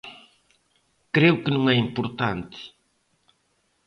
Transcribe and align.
Creo 1.15 1.35
que 1.43 1.53
non 1.55 1.63
é 1.73 1.75
importante. 1.87 2.59